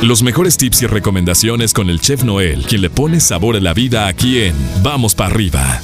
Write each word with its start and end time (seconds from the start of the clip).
Los 0.00 0.22
mejores 0.22 0.56
tips 0.56 0.82
y 0.82 0.86
recomendaciones 0.86 1.74
con 1.74 1.90
el 1.90 1.98
chef 1.98 2.24
Noel, 2.24 2.62
quien 2.68 2.82
le 2.82 2.88
pone 2.88 3.18
sabor 3.18 3.56
a 3.56 3.60
la 3.60 3.74
vida 3.74 4.06
aquí 4.06 4.38
en 4.42 4.54
Vamos 4.80 5.16
para 5.16 5.34
arriba. 5.34 5.80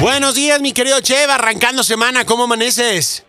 Buenos 0.00 0.36
días, 0.36 0.62
mi 0.62 0.72
querido 0.72 1.00
chef, 1.00 1.28
arrancando 1.28 1.82
semana, 1.82 2.24
¿cómo 2.24 2.44
amaneces? 2.44 3.26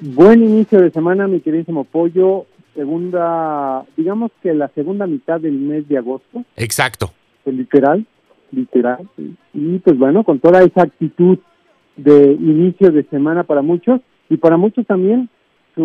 Buen 0.00 0.42
inicio 0.42 0.80
de 0.80 0.90
semana, 0.90 1.28
mi 1.28 1.38
queridísimo 1.38 1.84
pollo. 1.84 2.46
Segunda, 2.74 3.84
digamos 3.96 4.32
que 4.42 4.52
la 4.54 4.68
segunda 4.74 5.06
mitad 5.06 5.40
del 5.40 5.54
mes 5.54 5.86
de 5.86 5.96
agosto. 5.96 6.42
Exacto. 6.56 7.12
Pues, 7.44 7.54
literal, 7.54 8.04
literal. 8.50 9.08
Y 9.54 9.78
pues 9.78 9.96
bueno, 9.96 10.24
con 10.24 10.40
toda 10.40 10.64
esa 10.64 10.82
actitud 10.82 11.38
de 11.96 12.32
inicio 12.32 12.90
de 12.90 13.04
semana 13.04 13.44
para 13.44 13.62
muchos 13.62 14.00
y 14.28 14.36
para 14.36 14.56
muchos 14.56 14.84
también 14.84 15.30
su 15.76 15.82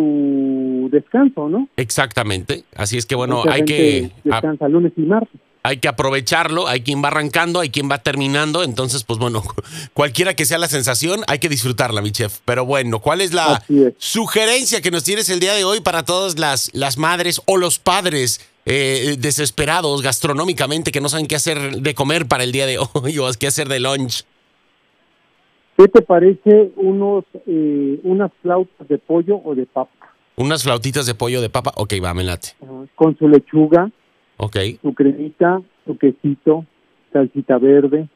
descanso, 0.91 1.49
¿no? 1.49 1.67
Exactamente. 1.77 2.63
Así 2.75 2.97
es 2.97 3.05
que 3.05 3.15
bueno, 3.15 3.37
Mucha 3.37 3.53
hay 3.53 3.65
que 3.65 4.11
descansa 4.23 4.67
lunes 4.67 4.93
y 4.95 5.01
martes. 5.01 5.39
hay 5.63 5.77
que 5.77 5.87
aprovecharlo, 5.87 6.67
hay 6.67 6.81
quien 6.81 7.03
va 7.03 7.07
arrancando, 7.07 7.59
hay 7.59 7.69
quien 7.69 7.89
va 7.89 7.99
terminando, 7.99 8.63
entonces 8.63 9.03
pues 9.03 9.19
bueno, 9.19 9.41
cualquiera 9.93 10.33
que 10.35 10.45
sea 10.45 10.57
la 10.57 10.67
sensación, 10.67 11.21
hay 11.27 11.39
que 11.39 11.49
disfrutarla, 11.49 12.01
mi 12.01 12.11
chef. 12.11 12.39
Pero 12.45 12.65
bueno, 12.65 12.99
¿cuál 12.99 13.21
es 13.21 13.33
la 13.33 13.63
es. 13.69 13.93
sugerencia 13.97 14.81
que 14.81 14.91
nos 14.91 15.03
tienes 15.03 15.29
el 15.29 15.39
día 15.39 15.53
de 15.53 15.63
hoy 15.63 15.81
para 15.81 16.03
todas 16.03 16.37
las, 16.37 16.69
las 16.73 16.97
madres 16.97 17.41
o 17.45 17.57
los 17.57 17.79
padres 17.79 18.41
eh, 18.65 19.15
desesperados 19.17 20.03
gastronómicamente 20.03 20.91
que 20.91 21.01
no 21.01 21.09
saben 21.09 21.25
qué 21.25 21.35
hacer 21.35 21.77
de 21.77 21.95
comer 21.95 22.27
para 22.27 22.43
el 22.43 22.51
día 22.51 22.67
de 22.67 22.77
hoy 22.93 23.17
o 23.17 23.27
qué 23.39 23.47
hacer 23.47 23.67
de 23.67 23.79
lunch? 23.79 24.23
¿Qué 25.77 25.87
te 25.87 26.01
parece 26.01 26.71
unos 26.75 27.23
eh, 27.47 27.99
unas 28.03 28.31
flautas 28.41 28.87
de 28.87 28.99
pollo 28.99 29.41
o 29.43 29.55
de 29.55 29.65
papa 29.65 29.89
Unas 30.41 30.63
flautitas 30.63 31.05
de 31.05 31.13
pollo 31.13 31.39
de 31.41 31.49
papa, 31.49 31.71
ok, 31.75 31.93
va, 32.03 32.13
me 32.13 32.23
late. 32.23 32.49
Ajá. 32.61 32.71
con 32.95 33.17
su 33.17 33.27
lechuga, 33.27 33.91
Ok, 34.37 34.57
su 34.81 34.93
cremita, 34.95 35.61
su 35.85 35.97
quesito, 35.99 36.65
salsita 37.13 37.59
verde 37.59 38.09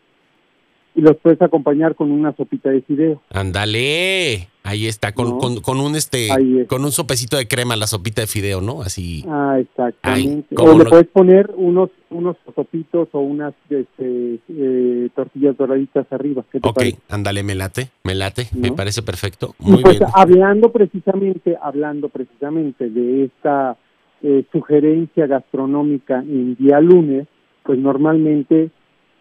y 0.95 1.01
los 1.01 1.17
puedes 1.17 1.41
acompañar 1.41 1.95
con 1.95 2.11
una 2.11 2.33
sopita 2.35 2.69
de 2.69 2.81
fideo. 2.81 3.21
ándale. 3.29 4.47
Ahí 4.63 4.87
está, 4.87 5.11
con, 5.11 5.29
No. 5.29 5.37
con, 5.37 5.61
con 5.61 5.79
un 5.79 5.95
este, 5.95 6.27
con 6.67 6.83
un 6.83 6.91
sopecito 6.91 7.37
de 7.37 7.47
crema, 7.47 7.75
la 7.75 7.85
sopita 7.85 8.21
de 8.21 8.27
fideo, 8.27 8.61
¿no? 8.61 8.81
Así. 8.81 9.23
Ah, 9.27 9.57
exactamente. 9.59 10.55
Ay, 10.57 10.65
o 10.65 10.75
le 10.75 10.85
puedes 10.85 11.07
poner 11.07 11.51
unos 11.55 11.91
unos 12.09 12.35
sopitos 12.55 13.09
o 13.11 13.19
unas 13.19 13.53
este, 13.69 14.39
eh, 14.49 15.09
tortillas 15.15 15.55
doraditas 15.55 16.07
arriba. 16.11 16.43
¿Qué 16.51 16.59
te 16.59 16.67
Ok, 16.67 16.81
ándale, 17.09 17.43
me 17.43 17.53
late, 17.53 17.89
me 18.03 18.15
late, 18.15 18.47
me 18.55 18.71
parece 18.71 19.03
perfecto. 19.03 19.53
Muy 19.59 19.83
pues 19.83 19.99
bien. 19.99 20.09
hablando 20.15 20.71
precisamente, 20.71 21.55
hablando 21.61 22.09
precisamente 22.09 22.89
de 22.89 23.25
esta 23.25 23.77
eh, 24.23 24.45
sugerencia 24.51 25.27
gastronómica 25.27 26.19
en 26.21 26.55
día 26.55 26.79
lunes, 26.79 27.27
pues 27.63 27.77
normalmente 27.77 28.71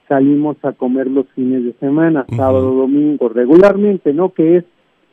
salimos 0.09 0.57
a 0.63 0.73
comer 0.73 1.11
los 1.11 1.27
fines 1.35 1.65
de 1.65 1.73
semana, 1.75 2.27
sábado, 2.37 2.73
domingo, 2.75 3.29
regularmente, 3.29 4.13
¿no? 4.13 4.33
Que 4.33 4.59
es 4.59 4.65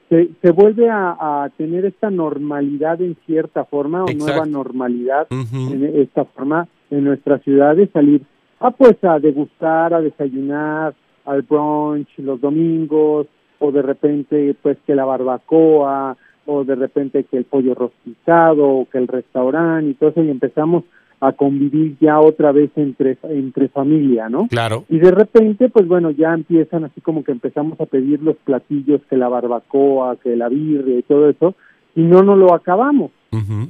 se, 0.09 0.29
se 0.41 0.51
vuelve 0.51 0.89
a, 0.89 1.15
a 1.19 1.49
tener 1.57 1.85
esta 1.85 2.09
normalidad 2.09 3.01
en 3.01 3.15
cierta 3.25 3.63
forma 3.63 4.03
o 4.03 4.11
nueva 4.11 4.45
normalidad 4.45 5.27
en 5.31 5.83
esta 5.95 6.25
forma 6.25 6.67
en 6.89 7.05
nuestras 7.05 7.41
ciudades 7.43 7.89
salir 7.93 8.21
a 8.59 8.71
pues 8.71 9.01
a 9.03 9.19
degustar, 9.19 9.93
a 9.93 10.01
desayunar, 10.01 10.93
al 11.25 11.41
brunch 11.43 12.09
los 12.17 12.41
domingos 12.41 13.27
o 13.59 13.71
de 13.71 13.81
repente 13.81 14.53
pues 14.61 14.77
que 14.85 14.95
la 14.95 15.05
barbacoa 15.05 16.17
o 16.45 16.63
de 16.65 16.75
repente 16.75 17.23
que 17.23 17.37
el 17.37 17.45
pollo 17.45 17.73
rostizado 17.73 18.67
o 18.67 18.89
que 18.89 18.97
el 18.97 19.07
restaurante 19.07 19.91
y 19.91 19.93
todo 19.93 20.09
eso 20.09 20.23
y 20.23 20.29
empezamos 20.29 20.83
a 21.21 21.33
convivir 21.33 21.97
ya 22.01 22.19
otra 22.19 22.51
vez 22.51 22.71
entre 22.75 23.17
entre 23.23 23.69
familia, 23.69 24.27
¿no? 24.27 24.47
Claro. 24.47 24.85
Y 24.89 24.97
de 24.97 25.11
repente, 25.11 25.69
pues 25.69 25.87
bueno, 25.87 26.09
ya 26.09 26.33
empiezan 26.33 26.83
así 26.83 26.99
como 26.99 27.23
que 27.23 27.31
empezamos 27.31 27.79
a 27.79 27.85
pedir 27.85 28.21
los 28.23 28.35
platillos, 28.37 29.01
que 29.07 29.17
la 29.17 29.29
barbacoa, 29.29 30.17
que 30.17 30.35
la 30.35 30.49
birria 30.49 30.97
y 30.97 31.03
todo 31.03 31.29
eso, 31.29 31.53
y 31.95 32.01
no 32.01 32.23
nos 32.23 32.37
lo 32.37 32.53
acabamos. 32.53 33.11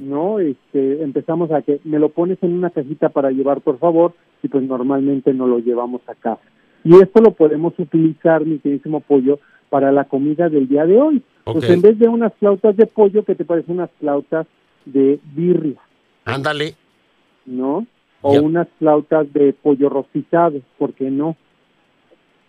¿no? 0.00 0.40
Este, 0.40 1.04
empezamos 1.04 1.52
a 1.52 1.62
que 1.62 1.78
me 1.84 2.00
lo 2.00 2.08
pones 2.08 2.38
en 2.42 2.52
una 2.52 2.70
cajita 2.70 3.10
para 3.10 3.30
llevar, 3.30 3.60
por 3.60 3.78
favor, 3.78 4.14
y 4.42 4.48
pues 4.48 4.64
normalmente 4.64 5.32
no 5.32 5.46
lo 5.46 5.60
llevamos 5.60 6.00
a 6.08 6.14
casa. 6.14 6.42
Y 6.82 6.96
esto 6.96 7.22
lo 7.22 7.32
podemos 7.32 7.72
utilizar, 7.78 8.44
mi 8.44 8.58
queridísimo 8.58 9.00
pollo, 9.00 9.38
para 9.70 9.92
la 9.92 10.04
comida 10.04 10.48
del 10.48 10.66
día 10.68 10.84
de 10.84 11.00
hoy. 11.00 11.22
Ok. 11.44 11.58
Pues 11.58 11.70
en 11.70 11.80
vez 11.80 11.98
de 11.98 12.08
unas 12.08 12.34
flautas 12.34 12.76
de 12.76 12.86
pollo, 12.86 13.24
¿qué 13.24 13.36
te 13.36 13.44
parece 13.44 13.70
unas 13.70 13.90
flautas 14.00 14.46
de 14.84 15.20
birria, 15.34 15.80
Ándale. 16.24 16.74
No? 17.46 17.86
O 18.20 18.32
unas 18.40 18.68
flautas 18.78 19.32
de 19.32 19.52
pollo 19.52 19.88
rostizado, 19.88 20.60
¿por 20.78 20.92
qué 20.94 21.10
no? 21.10 21.36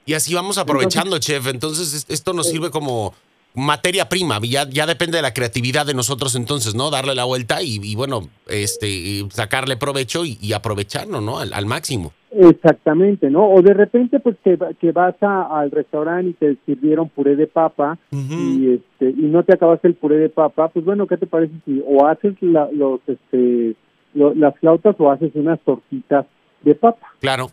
Y 0.05 0.13
así 0.13 0.33
vamos 0.35 0.57
aprovechando, 0.57 1.17
chef. 1.19 1.47
Entonces, 1.47 1.93
es- 1.93 2.05
esto 2.09 2.33
nos 2.33 2.49
sirve 2.49 2.69
como 2.69 3.13
materia 3.55 4.09
prima. 4.09 4.39
Ya, 4.43 4.67
ya 4.69 4.85
depende 4.85 5.17
de 5.17 5.21
la 5.21 5.33
creatividad 5.33 5.85
de 5.85 5.93
nosotros 5.93 6.35
entonces, 6.35 6.75
¿no? 6.75 6.89
Darle 6.91 7.15
la 7.15 7.23
vuelta 7.23 7.61
y, 7.63 7.79
y, 7.81 7.95
bueno, 7.95 8.21
este, 8.47 8.89
y 8.89 9.27
sacarle 9.31 9.77
provecho 9.77 10.25
y, 10.25 10.37
y 10.41 10.53
aprovecharlo, 10.53 11.21
¿no? 11.21 11.39
Al, 11.39 11.53
al 11.53 11.65
máximo. 11.65 12.13
Exactamente, 12.31 13.29
¿no? 13.29 13.47
O 13.49 13.61
de 13.61 13.73
repente, 13.73 14.19
pues 14.19 14.35
que, 14.43 14.57
que 14.81 14.91
vas 14.91 15.15
a- 15.21 15.59
al 15.59 15.71
restaurante 15.71 16.29
y 16.31 16.33
te 16.33 16.57
sirvieron 16.65 17.09
puré 17.09 17.35
de 17.35 17.45
papa 17.47 17.97
y 18.11 18.73
este 18.73 19.09
y 19.11 19.23
no 19.29 19.43
te 19.43 19.53
acabaste 19.53 19.87
el 19.87 19.93
puré 19.95 20.17
de 20.17 20.29
papa, 20.29 20.67
pues 20.69 20.83
bueno, 20.83 21.05
¿qué 21.07 21.15
te 21.17 21.27
parece 21.27 21.53
si 21.65 21.81
o 21.87 22.05
haces 22.07 22.33
la- 22.41 22.69
los 22.71 22.99
este 23.07 23.75
lo- 24.13 24.33
las 24.33 24.57
flautas 24.59 24.95
o 24.99 25.11
haces 25.11 25.31
unas 25.35 25.59
tortitas 25.61 26.25
de 26.61 26.75
papa? 26.75 27.07
Claro. 27.19 27.47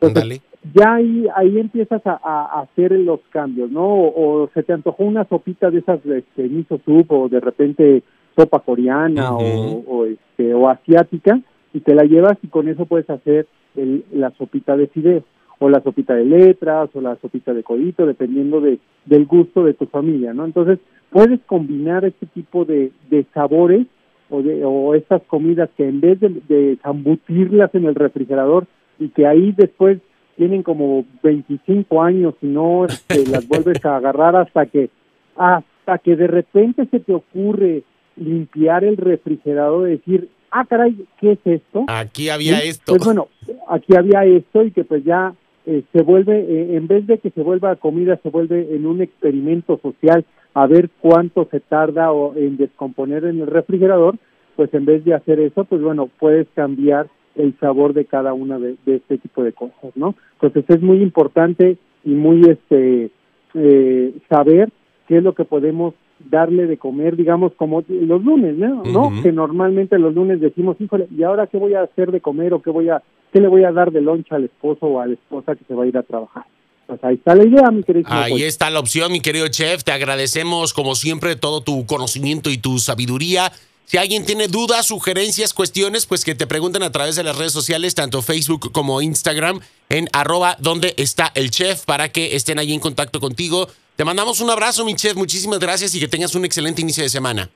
Entonces, 0.00 0.42
ya 0.74 0.94
ahí 0.94 1.26
ahí 1.34 1.58
empiezas 1.58 2.02
a, 2.04 2.60
hacer 2.60 2.92
los 2.92 3.20
cambios, 3.30 3.70
¿no? 3.70 3.84
O, 3.86 4.42
o 4.44 4.50
se 4.54 4.62
te 4.62 4.72
antojó 4.72 5.04
una 5.04 5.24
sopita 5.24 5.70
de 5.70 5.78
esas 5.78 6.04
este 6.04 6.48
miso 6.48 6.80
soup 6.84 7.10
o 7.12 7.28
de 7.28 7.40
repente 7.40 8.02
sopa 8.36 8.60
coreana 8.60 9.32
o, 9.32 9.82
o, 9.86 10.04
este 10.06 10.52
o 10.54 10.68
asiática 10.68 11.40
y 11.72 11.80
te 11.80 11.94
la 11.94 12.04
llevas 12.04 12.36
y 12.42 12.48
con 12.48 12.68
eso 12.68 12.84
puedes 12.86 13.08
hacer 13.08 13.46
el- 13.76 14.04
la 14.12 14.30
sopita 14.32 14.76
de 14.76 14.88
fideo 14.88 15.22
o 15.58 15.70
la 15.70 15.80
sopita 15.82 16.14
de 16.14 16.24
letras 16.24 16.90
o 16.94 17.00
la 17.00 17.16
sopita 17.16 17.54
de 17.54 17.62
codito 17.62 18.04
dependiendo 18.06 18.60
de 18.60 18.78
del 19.06 19.24
gusto 19.24 19.64
de 19.64 19.72
tu 19.74 19.86
familia, 19.86 20.34
¿no? 20.34 20.44
Entonces 20.44 20.78
puedes 21.10 21.40
combinar 21.46 22.04
este 22.04 22.26
tipo 22.26 22.64
de, 22.64 22.90
de 23.08 23.24
sabores 23.32 23.86
o 24.30 24.42
de 24.42 24.64
o 24.64 24.94
estas 24.94 25.22
comidas 25.24 25.70
que 25.76 25.88
en 25.88 26.00
vez 26.00 26.20
de, 26.20 26.28
de 26.48 26.78
zambutirlas 26.82 27.74
en 27.74 27.86
el 27.86 27.94
refrigerador 27.94 28.66
y 28.98 29.08
que 29.08 29.26
ahí 29.26 29.52
después 29.56 29.98
tienen 30.36 30.62
como 30.62 31.04
25 31.22 32.02
años 32.02 32.34
y 32.42 32.46
no 32.46 32.84
este, 32.86 33.26
las 33.26 33.46
vuelves 33.48 33.84
a 33.84 33.96
agarrar 33.96 34.36
hasta 34.36 34.66
que 34.66 34.90
hasta 35.36 35.98
que 35.98 36.16
de 36.16 36.26
repente 36.26 36.86
se 36.90 37.00
te 37.00 37.12
ocurre 37.12 37.82
limpiar 38.16 38.84
el 38.84 38.96
refrigerador 38.96 39.88
y 39.88 39.92
decir, 39.92 40.30
ah, 40.50 40.64
caray, 40.64 40.96
¿qué 41.20 41.32
es 41.32 41.38
esto? 41.44 41.84
Aquí 41.88 42.30
había 42.30 42.60
Sí, 42.60 42.68
esto. 42.68 42.92
Pues 42.92 43.04
bueno, 43.04 43.28
aquí 43.68 43.94
había 43.94 44.24
esto 44.24 44.64
y 44.64 44.70
que 44.70 44.84
pues 44.84 45.04
ya 45.04 45.34
eh, 45.66 45.82
se 45.92 46.02
vuelve, 46.02 46.38
eh, 46.38 46.76
en 46.76 46.86
vez 46.86 47.06
de 47.06 47.18
que 47.18 47.30
se 47.30 47.42
vuelva 47.42 47.76
comida, 47.76 48.18
se 48.22 48.30
vuelve 48.30 48.74
en 48.74 48.86
un 48.86 49.02
experimento 49.02 49.78
social 49.82 50.24
a 50.56 50.66
ver 50.66 50.88
cuánto 51.02 51.46
se 51.50 51.60
tarda 51.60 52.12
o, 52.12 52.34
en 52.34 52.56
descomponer 52.56 53.26
en 53.26 53.42
el 53.42 53.46
refrigerador, 53.46 54.16
pues 54.56 54.72
en 54.72 54.86
vez 54.86 55.04
de 55.04 55.12
hacer 55.12 55.38
eso, 55.38 55.64
pues 55.64 55.82
bueno, 55.82 56.08
puedes 56.18 56.48
cambiar 56.54 57.08
el 57.34 57.54
sabor 57.60 57.92
de 57.92 58.06
cada 58.06 58.32
una 58.32 58.58
de, 58.58 58.76
de 58.86 58.96
este 58.96 59.18
tipo 59.18 59.44
de 59.44 59.52
cosas, 59.52 59.94
¿no? 59.96 60.14
Entonces 60.40 60.64
es 60.68 60.80
muy 60.80 61.02
importante 61.02 61.76
y 62.04 62.10
muy 62.14 62.40
este 62.48 63.10
eh, 63.52 64.14
saber 64.30 64.70
qué 65.06 65.18
es 65.18 65.22
lo 65.22 65.34
que 65.34 65.44
podemos 65.44 65.92
darle 66.30 66.66
de 66.66 66.78
comer, 66.78 67.16
digamos, 67.16 67.52
como 67.56 67.84
los 67.86 68.24
lunes, 68.24 68.56
¿no? 68.56 68.82
¿no? 68.82 69.12
Que 69.22 69.32
normalmente 69.32 69.98
los 69.98 70.14
lunes 70.14 70.40
decimos, 70.40 70.80
híjole, 70.80 71.06
¿y 71.14 71.22
ahora 71.22 71.48
qué 71.48 71.58
voy 71.58 71.74
a 71.74 71.82
hacer 71.82 72.12
de 72.12 72.22
comer 72.22 72.54
o 72.54 72.62
qué 72.62 72.70
voy 72.70 72.88
a, 72.88 73.02
qué 73.30 73.42
le 73.42 73.48
voy 73.48 73.64
a 73.64 73.72
dar 73.72 73.92
de 73.92 74.00
loncha 74.00 74.36
al 74.36 74.44
esposo 74.44 74.86
o 74.86 75.00
a 75.00 75.06
la 75.06 75.12
esposa 75.12 75.54
que 75.54 75.64
se 75.64 75.74
va 75.74 75.84
a 75.84 75.86
ir 75.86 75.98
a 75.98 76.02
trabajar? 76.02 76.46
Pues 76.86 77.02
ahí 77.02 77.14
está 77.14 77.34
la 77.34 77.44
idea, 77.44 77.70
mi 77.70 77.82
querido. 77.82 78.06
Ahí 78.08 78.42
está 78.42 78.70
la 78.70 78.78
opción, 78.78 79.10
mi 79.10 79.20
querido 79.20 79.48
chef. 79.48 79.82
Te 79.82 79.92
agradecemos, 79.92 80.72
como 80.72 80.94
siempre, 80.94 81.34
todo 81.34 81.60
tu 81.60 81.84
conocimiento 81.86 82.50
y 82.50 82.58
tu 82.58 82.78
sabiduría. 82.78 83.52
Si 83.86 83.98
alguien 83.98 84.24
tiene 84.24 84.48
dudas, 84.48 84.86
sugerencias, 84.86 85.54
cuestiones, 85.54 86.06
pues 86.06 86.24
que 86.24 86.34
te 86.34 86.46
pregunten 86.46 86.82
a 86.82 86.90
través 86.90 87.14
de 87.16 87.22
las 87.22 87.38
redes 87.38 87.52
sociales, 87.52 87.94
tanto 87.94 88.20
Facebook 88.20 88.72
como 88.72 89.00
Instagram, 89.00 89.60
en 89.88 90.08
arroba 90.12 90.56
donde 90.60 90.94
está 90.96 91.30
el 91.34 91.50
chef, 91.50 91.84
para 91.84 92.08
que 92.08 92.34
estén 92.34 92.58
ahí 92.58 92.72
en 92.72 92.80
contacto 92.80 93.20
contigo. 93.20 93.68
Te 93.94 94.04
mandamos 94.04 94.40
un 94.40 94.50
abrazo, 94.50 94.84
mi 94.84 94.94
chef. 94.94 95.16
Muchísimas 95.16 95.58
gracias 95.58 95.94
y 95.94 96.00
que 96.00 96.08
tengas 96.08 96.34
un 96.34 96.44
excelente 96.44 96.82
inicio 96.82 97.02
de 97.02 97.08
semana. 97.08 97.48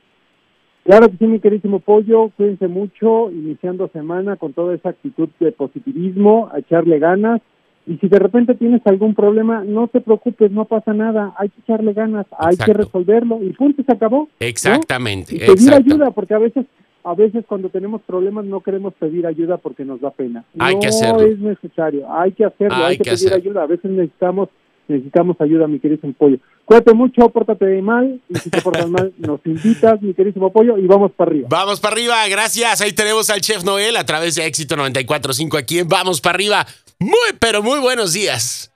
Claro 0.83 1.09
que 1.09 1.17
sí, 1.17 1.25
mi 1.25 1.39
queridísimo 1.39 1.79
pollo, 1.79 2.29
cuídense 2.35 2.67
mucho, 2.67 3.29
iniciando 3.29 3.87
semana 3.89 4.35
con 4.37 4.53
toda 4.53 4.73
esa 4.73 4.89
actitud 4.89 5.29
de 5.39 5.51
positivismo, 5.51 6.49
a 6.51 6.59
echarle 6.59 6.97
ganas. 6.97 7.41
Y 7.87 7.97
si 7.97 8.07
de 8.07 8.19
repente 8.19 8.53
tienes 8.53 8.81
algún 8.85 9.15
problema, 9.15 9.63
no 9.63 9.87
te 9.87 10.01
preocupes, 10.01 10.51
no 10.51 10.65
pasa 10.65 10.93
nada, 10.93 11.33
hay 11.37 11.49
que 11.49 11.61
echarle 11.61 11.93
ganas, 11.93 12.27
hay 12.37 12.55
que 12.55 12.73
resolverlo 12.73 13.39
y 13.43 13.49
punto, 13.53 13.83
se 13.83 13.91
acabó. 13.91 14.17
¿no? 14.19 14.29
Exactamente. 14.39 15.35
Y 15.35 15.39
pedir 15.39 15.73
ayuda, 15.73 16.11
porque 16.11 16.33
a 16.33 16.39
veces 16.39 16.65
a 17.03 17.15
veces 17.15 17.43
cuando 17.47 17.69
tenemos 17.69 18.01
problemas 18.03 18.45
no 18.45 18.61
queremos 18.61 18.93
pedir 18.93 19.25
ayuda 19.25 19.57
porque 19.57 19.83
nos 19.83 19.99
da 19.99 20.11
pena. 20.11 20.45
Hay 20.59 20.75
no 20.75 20.81
que 20.81 20.87
hacerlo. 20.87 21.21
es 21.21 21.39
necesario, 21.39 22.05
hay 22.13 22.31
que 22.31 22.45
hacerlo, 22.45 22.75
Hay 22.75 22.83
hay, 22.83 22.97
que, 22.97 23.03
que 23.05 23.11
pedir 23.11 23.27
hacer. 23.29 23.33
ayuda. 23.33 23.63
A 23.63 23.67
veces 23.67 23.89
necesitamos 23.89 24.49
necesitamos 24.87 25.39
ayuda, 25.39 25.67
mi 25.67 25.79
querido 25.79 26.01
pollo. 26.17 26.37
Cuídate 26.65 26.93
mucho, 26.93 27.29
pórtate 27.29 27.81
mal, 27.81 28.21
y 28.29 28.35
si 28.35 28.49
te 28.49 28.61
portas 28.61 28.89
mal, 28.89 29.13
nos 29.17 29.39
invitas, 29.45 30.01
mi 30.01 30.13
querísimo 30.13 30.51
pollo, 30.51 30.77
y 30.77 30.85
vamos 30.85 31.11
para 31.13 31.31
arriba. 31.31 31.47
Vamos 31.49 31.79
para 31.79 31.93
arriba, 31.93 32.27
gracias. 32.29 32.81
Ahí 32.81 32.93
tenemos 32.93 33.29
al 33.29 33.41
chef 33.41 33.63
Noel 33.63 33.97
a 33.97 34.05
través 34.05 34.35
de 34.35 34.45
Éxito 34.45 34.75
94.5 34.75 35.57
aquí 35.57 35.79
en 35.79 35.87
Vamos 35.87 36.21
para 36.21 36.35
arriba. 36.35 36.65
Muy, 37.01 37.33
pero 37.39 37.63
muy 37.63 37.79
buenos 37.79 38.13
días. 38.13 38.70